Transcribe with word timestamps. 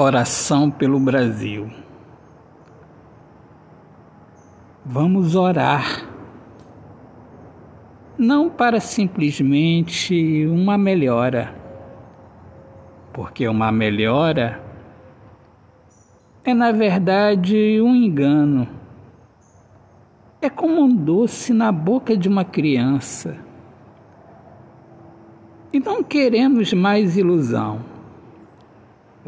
Oração 0.00 0.70
pelo 0.70 1.00
Brasil. 1.00 1.68
Vamos 4.86 5.34
orar. 5.34 6.08
Não 8.16 8.48
para 8.48 8.78
simplesmente 8.78 10.46
uma 10.46 10.78
melhora, 10.78 11.52
porque 13.12 13.48
uma 13.48 13.72
melhora 13.72 14.62
é, 16.44 16.54
na 16.54 16.70
verdade, 16.70 17.80
um 17.82 17.92
engano. 17.92 18.68
É 20.40 20.48
como 20.48 20.80
um 20.80 20.94
doce 20.94 21.52
na 21.52 21.72
boca 21.72 22.16
de 22.16 22.28
uma 22.28 22.44
criança. 22.44 23.36
E 25.72 25.80
não 25.80 26.04
queremos 26.04 26.72
mais 26.72 27.16
ilusão 27.16 27.97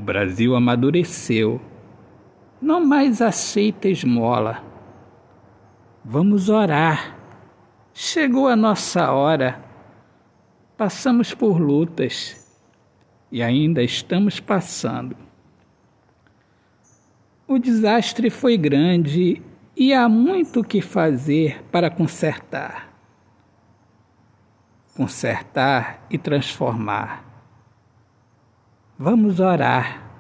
o 0.01 0.03
Brasil 0.03 0.57
amadureceu. 0.57 1.61
Não 2.59 2.83
mais 2.83 3.21
aceita 3.21 3.87
esmola. 3.87 4.65
Vamos 6.03 6.49
orar. 6.49 7.19
Chegou 7.93 8.49
a 8.49 8.57
nossa 8.57 9.13
hora. 9.13 9.63
Passamos 10.75 11.35
por 11.35 11.61
lutas 11.61 12.51
e 13.31 13.43
ainda 13.43 13.83
estamos 13.83 14.41
passando. 14.41 15.15
O 17.47 17.59
desastre 17.59 18.31
foi 18.31 18.57
grande 18.57 19.43
e 19.77 19.93
há 19.93 20.09
muito 20.09 20.61
o 20.61 20.65
que 20.65 20.81
fazer 20.81 21.63
para 21.65 21.91
consertar. 21.91 22.91
Consertar 24.97 26.07
e 26.09 26.17
transformar. 26.17 27.30
Vamos 29.03 29.41
orar, 29.41 30.13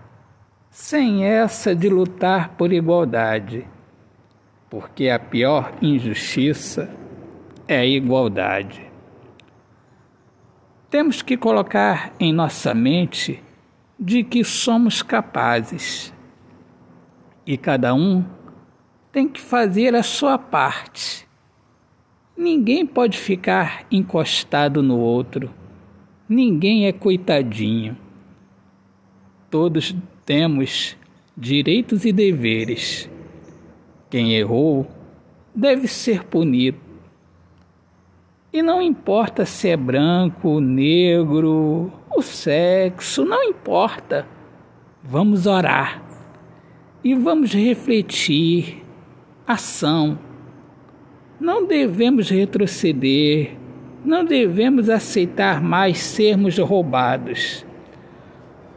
sem 0.70 1.22
essa 1.22 1.76
de 1.76 1.86
lutar 1.90 2.56
por 2.56 2.72
igualdade, 2.72 3.66
porque 4.70 5.10
a 5.10 5.18
pior 5.18 5.74
injustiça 5.82 6.88
é 7.68 7.76
a 7.76 7.84
igualdade. 7.84 8.90
Temos 10.88 11.20
que 11.20 11.36
colocar 11.36 12.14
em 12.18 12.32
nossa 12.32 12.72
mente 12.72 13.44
de 13.98 14.24
que 14.24 14.42
somos 14.42 15.02
capazes 15.02 16.10
e 17.46 17.58
cada 17.58 17.92
um 17.92 18.24
tem 19.12 19.28
que 19.28 19.42
fazer 19.42 19.94
a 19.94 20.02
sua 20.02 20.38
parte. 20.38 21.28
Ninguém 22.34 22.86
pode 22.86 23.18
ficar 23.18 23.84
encostado 23.90 24.82
no 24.82 24.98
outro, 24.98 25.50
ninguém 26.26 26.86
é 26.86 26.92
coitadinho. 26.92 28.08
Todos 29.50 29.94
temos 30.24 30.96
direitos 31.36 32.04
e 32.04 32.12
deveres. 32.12 33.10
Quem 34.08 34.34
errou 34.34 34.86
deve 35.52 35.88
ser 35.88 36.22
punido. 36.24 36.78
E 38.52 38.62
não 38.62 38.80
importa 38.80 39.44
se 39.44 39.68
é 39.68 39.76
branco, 39.76 40.60
negro, 40.60 41.92
o 42.14 42.22
sexo, 42.22 43.24
não 43.24 43.42
importa. 43.42 44.26
Vamos 45.02 45.46
orar 45.46 46.00
e 47.02 47.14
vamos 47.14 47.52
refletir. 47.52 48.84
Ação. 49.46 50.16
Não 51.40 51.66
devemos 51.66 52.30
retroceder, 52.30 53.56
não 54.04 54.24
devemos 54.24 54.88
aceitar 54.88 55.60
mais 55.60 55.98
sermos 55.98 56.56
roubados. 56.58 57.64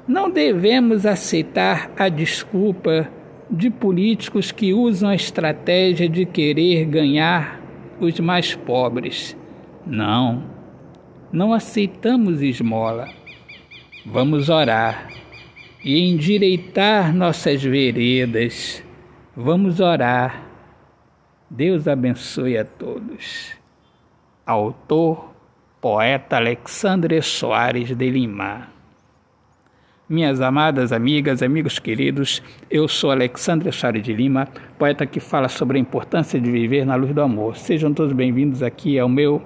Não 0.07 0.29
devemos 0.29 1.05
aceitar 1.05 1.89
a 1.97 2.09
desculpa 2.09 3.09
de 3.49 3.69
políticos 3.69 4.51
que 4.51 4.73
usam 4.73 5.09
a 5.09 5.15
estratégia 5.15 6.09
de 6.09 6.25
querer 6.25 6.83
ganhar 6.85 7.61
os 8.01 8.19
mais 8.19 8.53
pobres. 8.53 9.37
Não, 9.85 10.43
não 11.31 11.53
aceitamos 11.53 12.41
esmola. 12.41 13.07
Vamos 14.05 14.49
orar 14.49 15.07
e 15.81 16.09
endireitar 16.09 17.15
nossas 17.15 17.63
veredas. 17.63 18.83
Vamos 19.33 19.79
orar. 19.79 20.43
Deus 21.49 21.87
abençoe 21.87 22.57
a 22.57 22.65
todos. 22.65 23.53
Autor, 24.45 25.33
poeta 25.79 26.35
Alexandre 26.35 27.21
Soares 27.21 27.95
de 27.95 28.09
Lima. 28.09 28.67
Minhas 30.09 30.41
amadas 30.41 30.91
amigas, 30.91 31.41
amigos 31.41 31.79
queridos, 31.79 32.43
eu 32.69 32.89
sou 32.89 33.09
Alexandre 33.09 33.71
Soares 33.71 34.03
de 34.03 34.11
Lima, 34.11 34.49
poeta 34.77 35.05
que 35.05 35.21
fala 35.21 35.47
sobre 35.47 35.77
a 35.77 35.81
importância 35.81 36.37
de 36.41 36.51
viver 36.51 36.85
na 36.85 36.95
luz 36.95 37.13
do 37.13 37.21
amor. 37.21 37.55
Sejam 37.55 37.93
todos 37.93 38.11
bem-vindos 38.11 38.61
aqui 38.61 38.99
ao 38.99 39.07
meu 39.07 39.41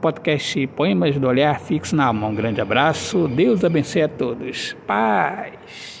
podcast 0.00 0.66
Poemas 0.68 1.18
do 1.18 1.28
Olhar 1.28 1.60
Fixo 1.60 1.94
na 1.94 2.06
Alma. 2.06 2.26
Um 2.26 2.34
grande 2.34 2.58
abraço, 2.58 3.28
Deus 3.28 3.62
abençoe 3.62 4.00
a 4.00 4.08
todos. 4.08 4.74
Paz! 4.86 5.97